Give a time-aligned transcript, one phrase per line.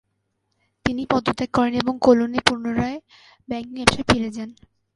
[0.85, 2.97] তিনি পদত্যাগ করেন এবং কোলনে পুনরায়
[3.49, 4.49] ব্যাংকিং ব্যবসায় ফিরে যান।